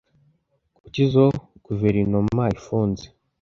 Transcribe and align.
Kuki 0.77 0.99
izoi 1.05 1.31
guverinoma 1.65 2.43
ifunze? 2.57 3.05